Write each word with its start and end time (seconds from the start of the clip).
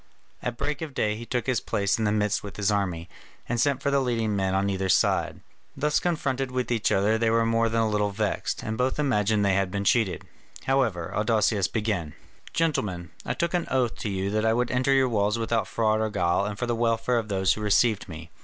At 0.41 0.57
break 0.57 0.81
of 0.81 0.95
day 0.95 1.15
he 1.15 1.27
took 1.27 1.45
his 1.45 1.59
place 1.59 1.99
in 1.99 2.05
the 2.05 2.11
midst 2.11 2.41
with 2.41 2.57
his 2.57 2.71
army, 2.71 3.07
and 3.47 3.61
sent 3.61 3.83
for 3.83 3.91
the 3.91 3.99
leading 3.99 4.35
men 4.35 4.55
on 4.55 4.67
either 4.67 4.89
side. 4.89 5.41
Thus 5.77 5.99
confronted 5.99 6.49
with 6.49 6.71
each 6.71 6.91
other 6.91 7.19
they 7.19 7.29
were 7.29 7.45
more 7.45 7.69
than 7.69 7.81
a 7.81 7.87
little 7.87 8.09
vexed, 8.09 8.63
and 8.63 8.79
both 8.79 8.97
imagined 8.97 9.45
they 9.45 9.53
had 9.53 9.69
been 9.69 9.83
cheated. 9.83 10.23
However, 10.63 11.13
Adousius 11.15 11.67
began: 11.67 12.15
"Gentlemen, 12.51 13.11
I 13.27 13.35
took 13.35 13.53
an 13.53 13.67
oath 13.69 13.93
to 13.97 14.09
you 14.09 14.31
that 14.31 14.43
I 14.43 14.53
would 14.53 14.71
enter 14.71 14.91
your 14.91 15.07
walls 15.07 15.37
without 15.37 15.67
fraud 15.67 15.99
or 16.01 16.09
guile 16.09 16.45
and 16.45 16.57
for 16.57 16.65
the 16.65 16.73
welfare 16.73 17.19
of 17.19 17.27
those 17.27 17.53
who 17.53 17.61
received 17.61 18.09
me. 18.09 18.31